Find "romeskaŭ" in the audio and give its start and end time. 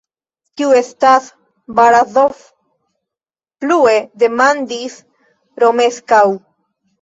5.67-6.25